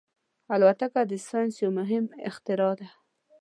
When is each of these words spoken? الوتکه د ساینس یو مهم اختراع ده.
الوتکه 0.53 1.01
د 1.11 1.13
ساینس 1.27 1.55
یو 1.63 1.71
مهم 1.79 2.05
اختراع 2.29 2.73
ده. 2.79 2.87